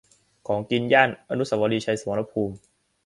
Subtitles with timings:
[0.47, 2.55] ของกินย่าน อนุสาวรีย์ชัยสมรภูมิ